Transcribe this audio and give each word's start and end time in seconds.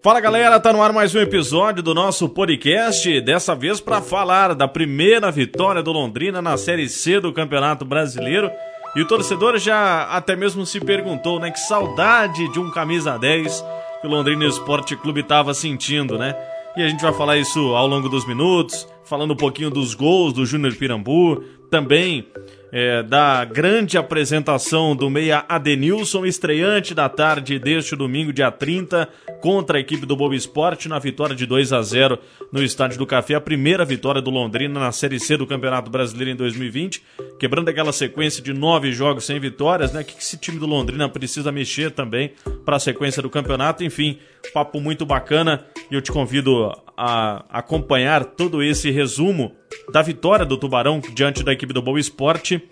Fala 0.00 0.20
galera, 0.20 0.60
tá 0.60 0.72
no 0.72 0.80
ar 0.80 0.92
mais 0.92 1.12
um 1.12 1.18
episódio 1.18 1.82
do 1.82 1.92
nosso 1.92 2.28
podcast, 2.28 3.20
dessa 3.20 3.52
vez 3.52 3.80
para 3.80 4.00
falar 4.00 4.54
da 4.54 4.68
primeira 4.68 5.28
vitória 5.28 5.82
do 5.82 5.90
Londrina 5.90 6.40
na 6.40 6.56
Série 6.56 6.88
C 6.88 7.18
do 7.18 7.32
Campeonato 7.32 7.84
Brasileiro. 7.84 8.48
E 8.94 9.02
o 9.02 9.08
torcedor 9.08 9.58
já 9.58 10.04
até 10.04 10.36
mesmo 10.36 10.64
se 10.64 10.78
perguntou, 10.78 11.40
né, 11.40 11.50
que 11.50 11.58
saudade 11.58 12.46
de 12.52 12.60
um 12.60 12.70
camisa 12.70 13.18
10 13.18 13.64
que 14.00 14.06
o 14.06 14.10
Londrina 14.10 14.44
Esporte 14.44 14.94
Clube 14.94 15.24
tava 15.24 15.52
sentindo, 15.52 16.16
né? 16.16 16.32
E 16.76 16.82
a 16.82 16.88
gente 16.88 17.02
vai 17.02 17.12
falar 17.12 17.36
isso 17.36 17.58
ao 17.74 17.88
longo 17.88 18.08
dos 18.08 18.24
minutos, 18.24 18.86
falando 19.02 19.32
um 19.32 19.36
pouquinho 19.36 19.68
dos 19.68 19.94
gols 19.94 20.32
do 20.32 20.46
Júnior 20.46 20.76
Pirambu, 20.76 21.42
também 21.70 22.26
é, 22.70 23.02
da 23.02 23.44
grande 23.44 23.96
apresentação 23.96 24.94
do 24.94 25.08
meia 25.08 25.44
Adenilson, 25.48 26.26
estreante 26.26 26.94
da 26.94 27.08
tarde 27.08 27.58
deste 27.58 27.96
domingo, 27.96 28.32
dia 28.32 28.50
30, 28.50 29.08
contra 29.40 29.78
a 29.78 29.80
equipe 29.80 30.04
do 30.04 30.16
Boa 30.16 30.34
Esporte, 30.34 30.88
na 30.88 30.98
vitória 30.98 31.34
de 31.34 31.46
2 31.46 31.72
a 31.72 31.82
0 31.82 32.18
no 32.52 32.62
Estádio 32.62 32.98
do 32.98 33.06
Café, 33.06 33.34
a 33.34 33.40
primeira 33.40 33.84
vitória 33.84 34.20
do 34.20 34.30
Londrina 34.30 34.78
na 34.78 34.92
Série 34.92 35.18
C 35.18 35.36
do 35.36 35.46
Campeonato 35.46 35.90
Brasileiro 35.90 36.30
em 36.30 36.36
2020, 36.36 37.02
quebrando 37.38 37.68
aquela 37.68 37.92
sequência 37.92 38.42
de 38.42 38.52
nove 38.52 38.92
jogos 38.92 39.24
sem 39.24 39.40
vitórias, 39.40 39.92
né? 39.92 40.04
Que 40.04 40.18
esse 40.18 40.36
time 40.36 40.58
do 40.58 40.66
Londrina 40.66 41.08
precisa 41.08 41.50
mexer 41.50 41.90
também 41.90 42.32
para 42.64 42.76
a 42.76 42.80
sequência 42.80 43.22
do 43.22 43.30
campeonato, 43.30 43.84
enfim, 43.84 44.18
papo 44.52 44.80
muito 44.80 45.06
bacana 45.06 45.64
e 45.90 45.94
eu 45.94 46.02
te 46.02 46.12
convido 46.12 46.70
a 46.96 47.44
acompanhar 47.48 48.24
todo 48.24 48.62
esse 48.62 48.90
resumo 48.90 49.54
da 49.92 50.02
vitória 50.02 50.44
do 50.44 50.56
Tubarão 50.56 51.00
diante 51.12 51.42
da 51.42 51.52
equipe 51.52 51.72
do 51.72 51.82
Boa 51.82 52.00
Esporte 52.00 52.62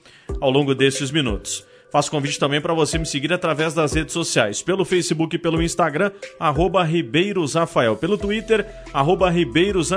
ao 0.41 0.50
longo 0.50 0.74
desses 0.74 1.10
minutos. 1.10 1.64
Faço 1.91 2.10
convite 2.10 2.38
também 2.38 2.60
para 2.60 2.74
você 2.74 2.98
me 2.98 3.06
seguir 3.06 3.32
através 3.32 3.72
das 3.72 3.95
redes 3.95 4.12
sociais, 4.12 4.60
pelo 4.60 4.84
Facebook 4.84 5.36
e 5.36 5.38
pelo 5.38 5.62
Instagram, 5.62 6.11
arroba 6.39 6.83
Ribeiros 6.83 7.55
Rafael, 7.55 7.97
pelo 7.97 8.19
Twitter, 8.19 8.67
arroba 8.92 9.30
Ribeiros 9.30 9.91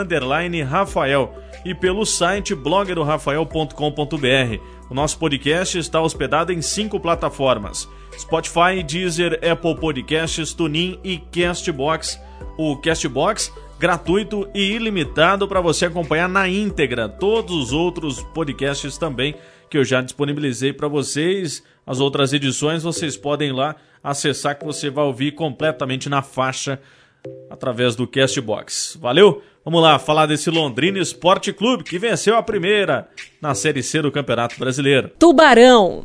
Rafael 0.68 1.36
e 1.66 1.74
pelo 1.74 2.06
site 2.06 2.54
blogdorafael.com.br. 2.56 4.62
O 4.90 4.94
nosso 4.94 5.18
podcast 5.18 5.78
está 5.78 6.02
hospedado 6.02 6.54
em 6.54 6.62
cinco 6.62 7.00
plataformas: 7.00 7.90
Spotify, 8.18 8.84
Deezer, 8.86 9.40
Apple 9.44 9.76
Podcasts, 9.76 10.54
TuneIn 10.54 11.00
e 11.04 11.18
Castbox. 11.18 12.20
O 12.58 12.78
Castbox 12.78 13.52
gratuito 13.80 14.50
e 14.54 14.74
ilimitado 14.74 15.48
para 15.48 15.62
você 15.62 15.86
acompanhar 15.86 16.28
na 16.28 16.48
íntegra 16.48 17.08
todos 17.08 17.56
os 17.56 17.72
outros 17.72 18.22
podcasts 18.34 18.98
também 18.98 19.36
que 19.70 19.78
eu 19.78 19.86
já 19.86 20.02
disponibilizei 20.02 20.74
para 20.74 20.88
vocês. 20.88 21.64
As 21.88 22.00
outras 22.00 22.34
edições 22.34 22.84
vocês 22.84 23.16
podem 23.16 23.52
lá 23.52 23.76
acessar 24.04 24.58
que 24.58 24.66
você 24.66 24.90
vai 24.90 25.06
ouvir 25.06 25.32
completamente 25.32 26.10
na 26.10 26.22
faixa 26.22 26.80
através 27.50 27.96
do 27.96 28.08
Castbox. 28.08 28.98
Valeu? 29.00 29.42
Vamos 29.64 29.82
lá 29.82 30.00
falar 30.00 30.26
desse 30.26 30.50
Londrina 30.50 31.00
Esporte 31.00 31.54
Clube 31.54 31.84
que 31.84 32.00
venceu 32.00 32.36
a 32.36 32.44
primeira 32.44 33.08
na 33.42 33.54
Série 33.54 33.84
C 33.84 34.02
do 34.02 34.12
Campeonato 34.12 34.58
Brasileiro. 34.60 35.12
Tubarão. 35.20 36.04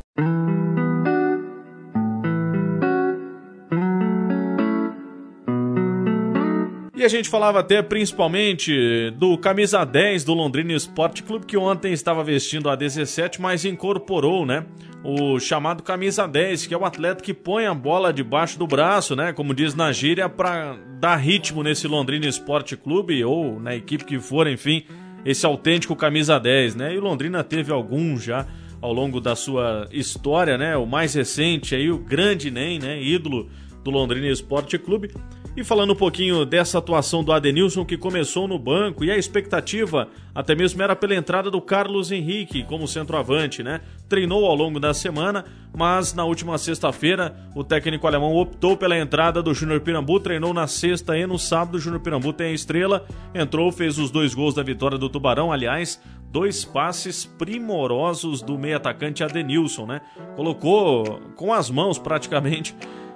A 7.04 7.08
gente 7.08 7.28
falava 7.28 7.60
até 7.60 7.82
principalmente 7.82 9.10
do 9.18 9.36
camisa 9.36 9.84
10 9.84 10.24
do 10.24 10.32
Londrina 10.32 10.72
Esporte 10.72 11.22
Clube, 11.22 11.44
que 11.44 11.54
ontem 11.54 11.92
estava 11.92 12.24
vestindo 12.24 12.70
a 12.70 12.74
17, 12.74 13.42
mas 13.42 13.66
incorporou, 13.66 14.46
né? 14.46 14.64
O 15.04 15.38
chamado 15.38 15.82
camisa 15.82 16.26
10, 16.26 16.66
que 16.66 16.72
é 16.72 16.78
o 16.78 16.84
atleta 16.86 17.22
que 17.22 17.34
põe 17.34 17.66
a 17.66 17.74
bola 17.74 18.10
debaixo 18.10 18.58
do 18.58 18.66
braço, 18.66 19.14
né? 19.14 19.34
Como 19.34 19.54
diz 19.54 19.74
na 19.74 19.92
gíria, 19.92 20.30
para 20.30 20.78
dar 20.98 21.16
ritmo 21.16 21.62
nesse 21.62 21.86
Londrina 21.86 22.26
Esporte 22.26 22.74
Clube 22.74 23.22
ou 23.22 23.60
na 23.60 23.76
equipe 23.76 24.06
que 24.06 24.18
for, 24.18 24.46
enfim, 24.46 24.84
esse 25.26 25.44
autêntico 25.44 25.94
camisa 25.94 26.40
10, 26.40 26.74
né? 26.74 26.94
E 26.94 26.98
o 26.98 27.02
Londrina 27.02 27.44
teve 27.44 27.70
alguns 27.70 28.24
já 28.24 28.46
ao 28.80 28.94
longo 28.94 29.20
da 29.20 29.36
sua 29.36 29.86
história, 29.92 30.56
né? 30.56 30.74
O 30.74 30.86
mais 30.86 31.12
recente 31.12 31.74
aí, 31.74 31.90
o 31.90 31.98
grande 31.98 32.50
NEM, 32.50 32.78
né? 32.78 33.02
Ídolo 33.02 33.50
do 33.84 33.90
Londrina 33.90 34.26
Esporte 34.26 34.78
Clube. 34.78 35.12
E 35.56 35.62
falando 35.62 35.92
um 35.92 35.96
pouquinho 35.96 36.44
dessa 36.44 36.78
atuação 36.78 37.22
do 37.22 37.30
Adenilson 37.30 37.84
que 37.84 37.96
começou 37.96 38.48
no 38.48 38.58
banco 38.58 39.04
e 39.04 39.10
a 39.10 39.16
expectativa 39.16 40.08
até 40.34 40.52
mesmo 40.52 40.82
era 40.82 40.96
pela 40.96 41.14
entrada 41.14 41.48
do 41.48 41.60
Carlos 41.60 42.10
Henrique 42.10 42.64
como 42.64 42.88
centroavante, 42.88 43.62
né? 43.62 43.80
Treinou 44.08 44.46
ao 44.46 44.54
longo 44.56 44.80
da 44.80 44.92
semana, 44.92 45.44
mas 45.72 46.12
na 46.12 46.24
última 46.24 46.58
sexta-feira 46.58 47.36
o 47.54 47.62
técnico 47.62 48.04
alemão 48.04 48.34
optou 48.34 48.76
pela 48.76 48.98
entrada 48.98 49.40
do 49.40 49.54
Júnior 49.54 49.80
Pirambu, 49.80 50.18
treinou 50.18 50.52
na 50.52 50.66
sexta 50.66 51.16
e 51.16 51.24
no 51.24 51.38
sábado 51.38 51.76
o 51.76 51.80
Júnior 51.80 52.02
Pirambu 52.02 52.32
tem 52.32 52.48
a 52.48 52.52
estrela, 52.52 53.06
entrou, 53.32 53.70
fez 53.70 53.96
os 53.96 54.10
dois 54.10 54.34
gols 54.34 54.54
da 54.54 54.62
vitória 54.64 54.98
do 54.98 55.08
Tubarão, 55.08 55.52
aliás, 55.52 56.02
dois 56.32 56.64
passes 56.64 57.24
primorosos 57.24 58.42
do 58.42 58.58
meio 58.58 58.76
atacante 58.76 59.22
Adenilson, 59.22 59.86
né? 59.86 60.00
Colocou 60.34 61.20
com 61.36 61.52
as 61.52 61.70
mãos 61.70 61.96
praticamente 61.96 62.74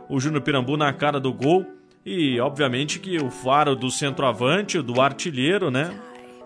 o 0.08 0.20
Júnior 0.20 0.42
Pirambu 0.42 0.76
na 0.76 0.92
cara 0.92 1.20
do 1.20 1.32
gol 1.32 1.66
e, 2.04 2.40
obviamente, 2.40 2.98
que 2.98 3.18
o 3.18 3.30
faro 3.30 3.76
do 3.76 3.90
centroavante, 3.90 4.80
do 4.80 5.00
artilheiro, 5.00 5.70
né? 5.70 5.90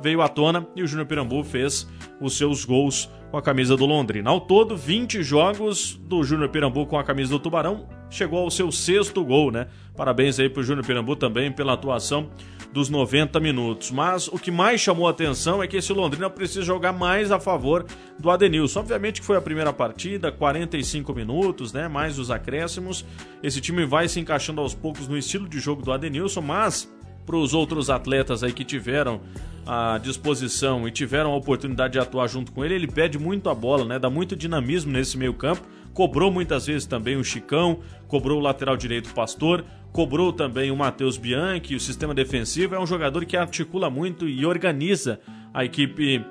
Veio 0.00 0.20
à 0.20 0.28
tona 0.28 0.66
e 0.74 0.82
o 0.82 0.86
Júnior 0.86 1.06
Pirambu 1.06 1.44
fez 1.44 1.88
os 2.20 2.36
seus 2.36 2.64
gols 2.64 3.08
com 3.30 3.36
a 3.36 3.42
camisa 3.42 3.76
do 3.76 3.86
Londrina. 3.86 4.30
Ao 4.30 4.40
todo, 4.40 4.76
20 4.76 5.22
jogos 5.22 5.94
do 5.94 6.24
Júnior 6.24 6.48
Pirambu 6.48 6.86
com 6.86 6.98
a 6.98 7.04
camisa 7.04 7.30
do 7.30 7.38
Tubarão. 7.38 7.86
Chegou 8.12 8.40
ao 8.40 8.50
seu 8.50 8.70
sexto 8.70 9.24
gol, 9.24 9.50
né? 9.50 9.68
Parabéns 9.96 10.38
aí 10.38 10.48
pro 10.48 10.62
Júnior 10.62 10.86
Pirambu 10.86 11.16
também 11.16 11.50
pela 11.50 11.72
atuação 11.72 12.28
dos 12.70 12.90
90 12.90 13.40
minutos. 13.40 13.90
Mas 13.90 14.28
o 14.28 14.38
que 14.38 14.50
mais 14.50 14.82
chamou 14.82 15.06
a 15.06 15.10
atenção 15.10 15.62
é 15.62 15.66
que 15.66 15.78
esse 15.78 15.92
Londrina 15.94 16.28
precisa 16.28 16.62
jogar 16.62 16.92
mais 16.92 17.32
a 17.32 17.40
favor 17.40 17.86
do 18.18 18.30
Adenilson. 18.30 18.80
Obviamente 18.80 19.20
que 19.20 19.26
foi 19.26 19.38
a 19.38 19.40
primeira 19.40 19.72
partida, 19.72 20.30
45 20.30 21.14
minutos, 21.14 21.72
né? 21.72 21.88
Mais 21.88 22.18
os 22.18 22.30
acréscimos. 22.30 23.02
Esse 23.42 23.62
time 23.62 23.86
vai 23.86 24.06
se 24.08 24.20
encaixando 24.20 24.60
aos 24.60 24.74
poucos 24.74 25.08
no 25.08 25.16
estilo 25.16 25.48
de 25.48 25.58
jogo 25.58 25.82
do 25.82 25.90
Adenilson, 25.90 26.42
mas 26.42 26.92
para 27.24 27.36
os 27.36 27.54
outros 27.54 27.88
atletas 27.88 28.42
aí 28.42 28.52
que 28.52 28.64
tiveram 28.64 29.20
a 29.64 29.98
disposição 29.98 30.88
e 30.88 30.90
tiveram 30.90 31.32
a 31.32 31.36
oportunidade 31.36 31.92
de 31.92 31.98
atuar 31.98 32.26
junto 32.26 32.50
com 32.52 32.64
ele, 32.64 32.74
ele 32.74 32.88
pede 32.88 33.18
muito 33.18 33.48
a 33.48 33.54
bola, 33.54 33.84
né? 33.84 33.98
Dá 33.98 34.10
muito 34.10 34.34
dinamismo 34.34 34.92
nesse 34.92 35.16
meio 35.16 35.32
campo. 35.32 35.62
Cobrou 35.94 36.30
muitas 36.30 36.66
vezes 36.66 36.86
também 36.86 37.16
o 37.16 37.24
Chicão, 37.24 37.80
cobrou 38.08 38.38
o 38.38 38.42
lateral 38.42 38.76
direito 38.76 39.12
Pastor, 39.12 39.64
cobrou 39.92 40.32
também 40.32 40.70
o 40.70 40.76
Matheus 40.76 41.16
Bianchi, 41.16 41.74
o 41.74 41.80
sistema 41.80 42.14
defensivo. 42.14 42.74
É 42.74 42.80
um 42.80 42.86
jogador 42.86 43.24
que 43.24 43.36
articula 43.36 43.90
muito 43.90 44.28
e 44.28 44.46
organiza 44.46 45.20
a 45.52 45.64
equipe 45.64 46.24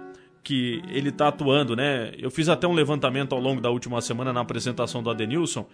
que 0.43 0.81
ele 0.89 1.09
está 1.09 1.27
atuando, 1.27 1.75
né? 1.75 2.13
Eu 2.17 2.31
fiz 2.31 2.49
até 2.49 2.67
um 2.67 2.73
levantamento 2.73 3.33
ao 3.33 3.39
longo 3.39 3.61
da 3.61 3.69
última 3.69 4.01
semana 4.01 4.33
na 4.33 4.41
apresentação 4.41 5.03
do 5.03 5.09
Adenilson. 5.09 5.67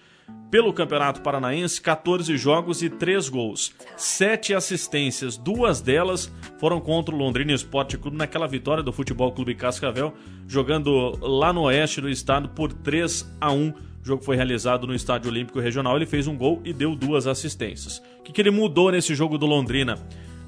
Pelo 0.51 0.73
Campeonato 0.73 1.21
Paranaense, 1.21 1.81
14 1.81 2.35
jogos 2.37 2.81
e 2.81 2.89
3 2.89 3.29
gols. 3.29 3.73
7 3.95 4.53
assistências, 4.53 5.37
duas 5.37 5.79
delas 5.79 6.31
foram 6.59 6.81
contra 6.81 7.15
o 7.15 7.17
Londrina 7.17 7.53
Esporte 7.53 7.97
Clube 7.97 8.17
naquela 8.17 8.47
vitória 8.47 8.83
do 8.83 8.91
Futebol 8.91 9.31
Clube 9.31 9.55
Cascavel, 9.55 10.13
jogando 10.47 11.17
lá 11.21 11.53
no 11.53 11.63
oeste 11.63 12.01
do 12.01 12.09
estado 12.09 12.49
por 12.49 12.73
3 12.73 13.37
a 13.39 13.51
1 13.51 13.73
o 14.03 14.07
jogo 14.07 14.23
foi 14.23 14.37
realizado 14.37 14.87
no 14.87 14.95
Estádio 14.95 15.29
Olímpico 15.29 15.59
Regional. 15.59 15.97
Ele 15.97 16.05
fez 16.05 16.27
um 16.27 16.37
gol 16.37 16.61
e 16.63 16.71
deu 16.71 16.95
duas 16.95 17.27
assistências. 17.27 18.01
O 18.19 18.23
que, 18.23 18.31
que 18.31 18.39
ele 18.39 18.51
mudou 18.51 18.89
nesse 18.89 19.13
jogo 19.13 19.37
do 19.37 19.45
Londrina? 19.45 19.99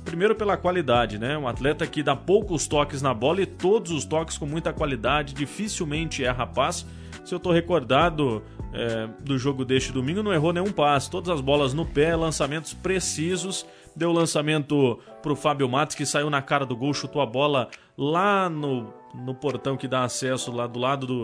Primeiro 0.05 0.35
pela 0.35 0.57
qualidade, 0.57 1.17
né? 1.17 1.37
Um 1.37 1.47
atleta 1.47 1.85
que 1.85 2.01
dá 2.01 2.15
poucos 2.15 2.67
toques 2.67 3.01
na 3.01 3.13
bola 3.13 3.41
e 3.41 3.45
todos 3.45 3.91
os 3.91 4.05
toques 4.05 4.37
com 4.37 4.45
muita 4.45 4.73
qualidade, 4.73 5.33
dificilmente 5.33 6.23
erra 6.23 6.47
passe. 6.47 6.85
Se 7.23 7.33
eu 7.33 7.37
estou 7.37 7.51
recordado 7.51 8.41
é, 8.73 9.07
do 9.21 9.37
jogo 9.37 9.63
deste 9.63 9.91
domingo, 9.91 10.23
não 10.23 10.34
errou 10.34 10.51
nenhum 10.51 10.72
passe. 10.72 11.11
Todas 11.11 11.29
as 11.29 11.41
bolas 11.41 11.73
no 11.73 11.85
pé, 11.85 12.16
lançamentos 12.16 12.73
precisos. 12.73 13.66
Deu 13.96 14.11
lançamento 14.11 14.99
para 15.22 15.31
o 15.31 15.35
Fábio 15.35 15.67
Matos, 15.67 15.96
que 15.96 16.05
saiu 16.05 16.29
na 16.29 16.41
cara 16.41 16.66
do 16.66 16.75
gol, 16.75 16.93
chutou 16.93 17.22
a 17.22 17.25
bola 17.25 17.69
lá 17.97 18.49
no, 18.49 18.93
no 19.13 19.35
portão 19.35 19.75
que 19.75 19.87
dá 19.87 20.03
acesso 20.03 20.52
lá 20.52 20.66
do 20.66 20.79
lado 20.79 21.05
do, 21.05 21.23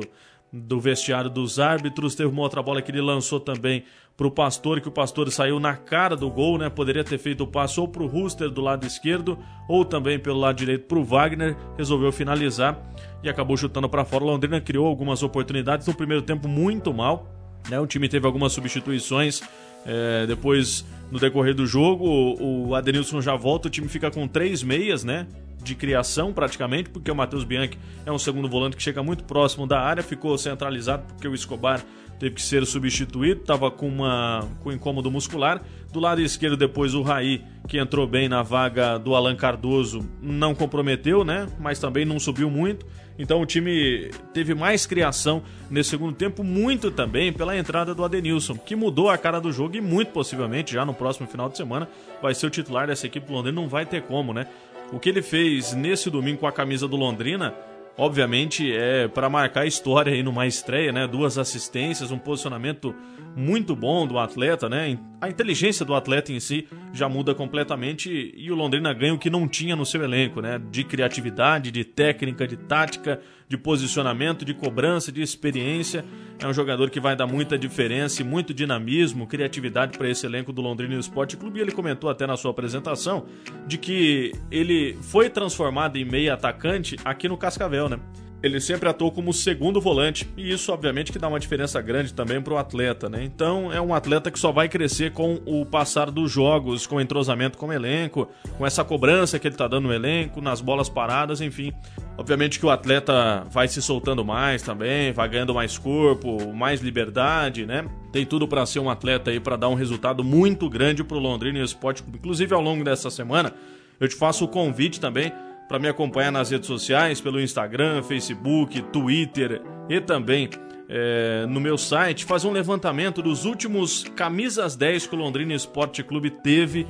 do 0.55 0.79
vestiário 0.79 1.29
dos 1.29 1.59
árbitros. 1.59 2.15
Teve 2.15 2.29
uma 2.29 2.41
outra 2.41 2.63
bola 2.63 2.81
que 2.81 2.91
ele 2.91 3.01
lançou 3.01 3.39
também 3.39 3.83
para 4.15 4.25
o 4.25 4.31
Pastor, 4.31 4.79
que 4.79 4.87
o 4.87 4.91
Pastor 4.91 5.29
saiu 5.29 5.59
na 5.59 5.75
cara 5.75 6.15
do 6.15 6.29
gol, 6.29 6.57
né? 6.57 6.69
Poderia 6.69 7.03
ter 7.03 7.17
feito 7.17 7.43
o 7.43 7.47
passo 7.47 7.81
ou 7.81 7.87
para 7.87 8.01
o 8.01 8.07
Ruster 8.07 8.49
do 8.49 8.61
lado 8.61 8.85
esquerdo 8.85 9.37
ou 9.67 9.83
também 9.83 10.17
pelo 10.17 10.39
lado 10.39 10.55
direito 10.55 10.85
para 10.85 10.97
o 10.97 11.03
Wagner. 11.03 11.57
Resolveu 11.77 12.11
finalizar 12.11 12.79
e 13.21 13.27
acabou 13.27 13.57
chutando 13.57 13.89
para 13.89 14.05
fora. 14.05 14.23
O 14.23 14.27
Londrina 14.27 14.61
criou 14.61 14.87
algumas 14.87 15.21
oportunidades 15.21 15.85
no 15.85 15.93
primeiro 15.93 16.21
tempo 16.21 16.47
muito 16.47 16.93
mal. 16.93 17.29
Né? 17.69 17.79
O 17.79 17.85
time 17.85 18.07
teve 18.07 18.25
algumas 18.25 18.53
substituições. 18.53 19.41
É, 19.85 20.25
depois, 20.25 20.85
no 21.11 21.19
decorrer 21.19 21.53
do 21.53 21.67
jogo, 21.67 22.05
o 22.39 22.73
Adenilson 22.73 23.19
já 23.21 23.35
volta. 23.35 23.67
O 23.67 23.71
time 23.71 23.89
fica 23.89 24.09
com 24.09 24.27
três 24.27 24.63
meias, 24.63 25.03
né? 25.03 25.27
De 25.65 25.75
criação 25.75 26.31
praticamente, 26.31 26.89
porque 26.89 27.11
o 27.11 27.15
Matheus 27.15 27.43
Bianchi 27.43 27.77
é 28.05 28.11
um 28.11 28.19
segundo 28.19 28.47
volante 28.47 28.77
que 28.77 28.83
chega 28.83 29.03
muito 29.03 29.23
próximo 29.23 29.67
da 29.67 29.79
área, 29.79 30.01
ficou 30.03 30.37
centralizado 30.37 31.03
porque 31.07 31.27
o 31.27 31.33
Escobar 31.33 31.83
teve 32.19 32.35
que 32.35 32.41
ser 32.41 32.65
substituído, 32.65 33.41
estava 33.41 33.69
com, 33.69 33.87
uma, 33.87 34.47
com 34.61 34.71
incômodo 34.71 35.11
muscular. 35.11 35.61
Do 35.91 35.99
lado 35.99 36.21
esquerdo, 36.21 36.57
depois 36.57 36.93
o 36.93 37.01
Raí, 37.01 37.43
que 37.67 37.77
entrou 37.77 38.07
bem 38.07 38.27
na 38.29 38.41
vaga 38.41 38.97
do 38.97 39.15
Alan 39.15 39.35
Cardoso, 39.35 40.07
não 40.21 40.53
comprometeu, 40.53 41.23
né? 41.23 41.47
Mas 41.59 41.79
também 41.79 42.05
não 42.05 42.19
subiu 42.19 42.49
muito. 42.49 42.85
Então 43.17 43.41
o 43.41 43.45
time 43.45 44.11
teve 44.33 44.53
mais 44.53 44.85
criação 44.85 45.41
nesse 45.69 45.91
segundo 45.91 46.13
tempo, 46.13 46.43
muito 46.43 46.91
também 46.91 47.31
pela 47.31 47.57
entrada 47.57 47.95
do 47.95 48.03
Adenilson, 48.03 48.57
que 48.57 48.75
mudou 48.75 49.09
a 49.09 49.17
cara 49.17 49.39
do 49.39 49.51
jogo 49.53 49.77
e 49.77 49.81
muito 49.81 50.11
possivelmente 50.11 50.73
já 50.73 50.85
no 50.85 50.93
próximo 50.93 51.25
final 51.27 51.47
de 51.47 51.55
semana 51.55 51.87
vai 52.21 52.35
ser 52.35 52.47
o 52.47 52.49
titular 52.49 52.87
dessa 52.87 53.05
equipe 53.05 53.25
do 53.25 53.33
Londrina. 53.33 53.61
Não 53.61 53.69
vai 53.69 53.85
ter 53.85 54.01
como, 54.01 54.33
né? 54.33 54.47
O 54.91 54.99
que 54.99 55.09
ele 55.09 55.21
fez 55.21 55.73
nesse 55.73 56.09
domingo 56.09 56.39
com 56.39 56.47
a 56.47 56.51
camisa 56.51 56.87
do 56.87 56.95
Londrina 56.95 57.55
obviamente 57.97 58.71
é 58.71 59.07
para 59.07 59.29
marcar 59.29 59.61
a 59.61 59.65
história 59.65 60.13
aí 60.13 60.23
numa 60.23 60.47
estreia, 60.47 60.91
né? 60.91 61.07
Duas 61.07 61.37
assistências, 61.37 62.11
um 62.11 62.17
posicionamento 62.17 62.93
muito 63.35 63.75
bom 63.75 64.07
do 64.07 64.17
atleta, 64.17 64.69
né? 64.69 64.97
A 65.19 65.27
inteligência 65.27 65.85
do 65.85 65.93
atleta 65.93 66.31
em 66.31 66.39
si 66.39 66.67
já 66.93 67.09
muda 67.09 67.35
completamente 67.35 68.33
e 68.35 68.49
o 68.51 68.55
Londrina 68.55 68.93
ganha 68.93 69.13
o 69.13 69.19
que 69.19 69.29
não 69.29 69.47
tinha 69.47 69.75
no 69.75 69.85
seu 69.85 70.03
elenco, 70.03 70.39
né? 70.41 70.61
De 70.71 70.83
criatividade, 70.83 71.71
de 71.71 71.83
técnica, 71.83 72.47
de 72.47 72.55
tática, 72.55 73.19
de 73.47 73.57
posicionamento, 73.57 74.45
de 74.45 74.53
cobrança, 74.53 75.11
de 75.11 75.21
experiência. 75.21 76.05
É 76.39 76.47
um 76.47 76.53
jogador 76.53 76.89
que 76.89 76.99
vai 76.99 77.15
dar 77.15 77.27
muita 77.27 77.57
diferença 77.57 78.21
e 78.21 78.25
muito 78.25 78.53
dinamismo, 78.53 79.27
criatividade 79.27 79.97
para 79.97 80.09
esse 80.09 80.25
elenco 80.25 80.51
do 80.51 80.61
Londrina 80.61 80.95
Esporte 80.95 81.35
Clube. 81.37 81.59
E 81.59 81.61
ele 81.61 81.71
comentou 81.71 82.09
até 82.09 82.25
na 82.25 82.37
sua 82.37 82.51
apresentação 82.51 83.25
de 83.67 83.77
que 83.77 84.31
ele 84.49 84.97
foi 85.01 85.29
transformado 85.29 85.97
em 85.97 86.05
meia 86.05 86.33
atacante 86.33 86.97
aqui 87.03 87.27
no 87.27 87.37
Cascavel, 87.37 87.84
né? 87.89 87.99
ele 88.45 88.61
sempre 88.61 88.87
atuou 88.87 89.11
como 89.11 89.33
segundo 89.33 89.81
volante, 89.81 90.29
e 90.37 90.51
isso 90.51 90.71
obviamente 90.71 91.11
que 91.11 91.17
dá 91.17 91.27
uma 91.27 91.39
diferença 91.39 91.81
grande 91.81 92.13
também 92.13 92.39
para 92.39 92.53
o 92.53 92.57
atleta, 92.57 93.09
né? 93.09 93.23
Então 93.23 93.73
é 93.73 93.81
um 93.81 93.91
atleta 93.91 94.29
que 94.29 94.37
só 94.37 94.51
vai 94.51 94.69
crescer 94.69 95.11
com 95.13 95.41
o 95.47 95.65
passar 95.65 96.11
dos 96.11 96.31
jogos, 96.31 96.85
com 96.85 97.01
entrosamento 97.01 97.57
com 97.57 97.67
o 97.67 97.73
elenco, 97.73 98.29
com 98.55 98.63
essa 98.63 98.83
cobrança 98.83 99.39
que 99.39 99.47
ele 99.47 99.55
está 99.55 99.67
dando 99.67 99.87
no 99.87 99.93
elenco, 99.93 100.41
nas 100.41 100.61
bolas 100.61 100.87
paradas, 100.87 101.41
enfim. 101.41 101.73
Obviamente 102.19 102.59
que 102.59 102.65
o 102.67 102.69
atleta 102.69 103.43
vai 103.49 103.67
se 103.67 103.81
soltando 103.81 104.23
mais 104.23 104.61
também, 104.61 105.11
vai 105.11 105.27
ganhando 105.27 105.55
mais 105.55 105.79
corpo, 105.79 106.53
mais 106.53 106.81
liberdade, 106.81 107.65
né? 107.65 107.83
Tem 108.11 108.27
tudo 108.27 108.47
para 108.47 108.63
ser 108.67 108.77
um 108.77 108.91
atleta 108.91 109.31
aí 109.31 109.39
para 109.39 109.55
dar 109.55 109.69
um 109.69 109.75
resultado 109.75 110.23
muito 110.23 110.69
grande 110.69 111.03
para 111.03 111.17
o 111.17 111.19
Londrina 111.19 111.57
Esporte 111.59 112.03
Inclusive 112.07 112.53
ao 112.53 112.61
longo 112.61 112.83
dessa 112.83 113.09
semana, 113.09 113.51
eu 113.99 114.07
te 114.07 114.15
faço 114.15 114.45
o 114.45 114.47
convite 114.47 114.99
também 114.99 115.31
para 115.67 115.79
me 115.79 115.87
acompanhar 115.87 116.31
nas 116.31 116.51
redes 116.51 116.67
sociais, 116.67 117.19
pelo 117.19 117.39
Instagram, 117.41 118.03
Facebook, 118.03 118.81
Twitter 118.83 119.61
e 119.89 119.99
também 119.99 120.49
é, 120.87 121.45
no 121.47 121.59
meu 121.59 121.77
site, 121.77 122.25
fazer 122.25 122.47
um 122.47 122.51
levantamento 122.51 123.21
dos 123.21 123.45
últimos 123.45 124.03
camisas 124.15 124.75
10 124.75 125.07
que 125.07 125.15
o 125.15 125.17
Londrina 125.17 125.53
Esporte 125.53 126.03
Clube 126.03 126.29
teve, 126.29 126.85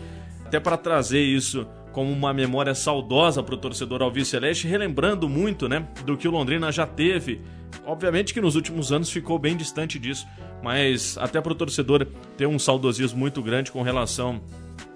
até 0.46 0.60
para 0.60 0.78
trazer 0.78 1.22
isso 1.22 1.66
como 1.92 2.12
uma 2.12 2.34
memória 2.34 2.76
saudosa 2.76 3.42
para 3.42 3.56
o 3.56 3.58
torcedor 3.58 4.02
Alves 4.02 4.28
Celeste, 4.28 4.68
relembrando 4.68 5.30
muito 5.30 5.70
né, 5.70 5.88
do 6.06 6.18
que 6.18 6.28
o 6.28 6.32
Londrina 6.32 6.70
já 6.70 6.86
teve. 6.86 7.42
Obviamente 7.86 8.34
que 8.34 8.42
nos 8.42 8.56
últimos 8.56 8.92
anos 8.92 9.10
ficou 9.10 9.40
bem 9.40 9.56
distante 9.56 9.98
disso, 9.98 10.28
mas 10.62 11.18
até 11.18 11.40
para 11.40 11.54
o 11.54 11.56
torcedor 11.56 12.06
ter 12.38 12.48
um 12.48 12.60
saudosismo 12.60 13.18
muito 13.18 13.42
grande 13.42 13.72
com 13.72 13.82
relação 13.82 14.42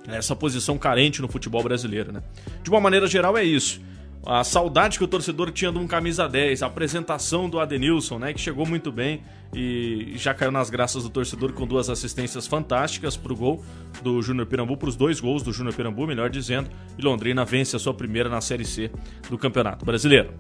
essa 0.08 0.36
posição 0.36 0.78
carente 0.78 1.22
no 1.22 1.28
futebol 1.28 1.64
brasileiro, 1.64 2.12
né? 2.12 2.22
De 2.64 2.70
uma 2.70 2.80
maneira 2.80 3.08
geral 3.08 3.38
é 3.38 3.44
isso. 3.44 3.82
A 4.26 4.44
saudade 4.44 4.98
que 4.98 5.04
o 5.04 5.08
torcedor 5.08 5.50
tinha 5.52 5.72
de 5.72 5.78
um 5.78 5.88
camisa 5.88 6.28
10, 6.28 6.62
a 6.62 6.68
apresentação 6.68 7.50
do 7.50 7.60
Adenilson, 7.60 8.20
né, 8.20 8.34
que 8.34 8.40
chegou 8.40 8.66
muito 8.66 8.92
bem 8.92 9.24
e 9.54 10.14
já 10.16 10.34
caiu 10.34 10.52
nas 10.52 10.70
graças 10.70 11.04
do 11.04 11.10
torcedor 11.10 11.54
com 11.54 11.66
duas 11.66 11.90
assistências 11.90 12.46
fantásticas 12.46 13.16
para 13.16 13.32
o 13.32 13.36
gol 13.36 13.64
do 14.04 14.22
Júnior 14.22 14.46
Pirambu, 14.46 14.76
para 14.76 14.90
os 14.90 14.96
dois 14.96 15.20
gols 15.20 15.42
do 15.42 15.54
Júnior 15.54 15.74
Pirambu, 15.74 16.06
melhor 16.06 16.30
dizendo, 16.30 16.70
e 16.98 17.02
Londrina 17.02 17.46
vence 17.46 17.76
a 17.76 17.80
sua 17.80 17.94
primeira 17.94 18.30
na 18.30 18.42
Série 18.42 18.66
C 18.66 18.92
do 19.30 19.38
Campeonato 19.38 19.86
Brasileiro. 19.86 20.34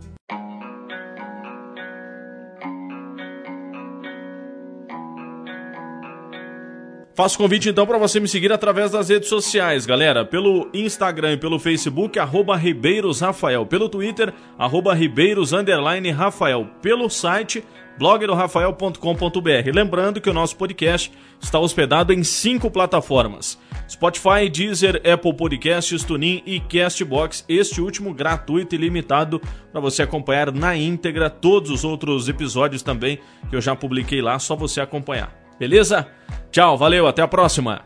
Faço 7.19 7.37
convite 7.37 7.67
então 7.67 7.85
para 7.85 7.97
você 7.97 8.17
me 8.17 8.29
seguir 8.29 8.49
através 8.49 8.91
das 8.91 9.09
redes 9.09 9.27
sociais, 9.27 9.85
galera. 9.85 10.23
Pelo 10.23 10.69
Instagram 10.73 11.33
e 11.33 11.37
pelo 11.37 11.59
Facebook, 11.59 12.17
arroba 12.17 12.55
Ribeiros 12.55 13.19
Rafael. 13.19 13.65
Pelo 13.65 13.89
Twitter, 13.89 14.33
arroba 14.57 14.93
Ribeiros 14.93 15.51
Rafael. 16.15 16.69
Pelo 16.81 17.09
site, 17.09 17.61
blogdorafael.com.br. 17.97 19.69
Lembrando 19.75 20.21
que 20.21 20.29
o 20.29 20.33
nosso 20.33 20.55
podcast 20.55 21.11
está 21.41 21.59
hospedado 21.59 22.13
em 22.13 22.23
cinco 22.23 22.71
plataformas: 22.71 23.59
Spotify, 23.89 24.47
Deezer, 24.49 25.01
Apple 25.05 25.33
Podcasts, 25.33 26.05
TuneIn 26.05 26.41
e 26.45 26.61
Castbox. 26.61 27.43
Este 27.49 27.81
último 27.81 28.13
gratuito 28.13 28.75
e 28.75 28.77
limitado 28.77 29.41
para 29.73 29.81
você 29.81 30.03
acompanhar 30.03 30.53
na 30.53 30.77
íntegra 30.77 31.29
todos 31.29 31.69
os 31.69 31.83
outros 31.83 32.29
episódios 32.29 32.81
também 32.81 33.19
que 33.49 33.57
eu 33.57 33.59
já 33.59 33.75
publiquei 33.75 34.21
lá, 34.21 34.39
só 34.39 34.55
você 34.55 34.79
acompanhar. 34.79 35.38
Beleza? 35.59 36.07
Tchau, 36.51 36.77
valeu, 36.77 37.07
até 37.07 37.21
a 37.21 37.27
próxima. 37.27 37.81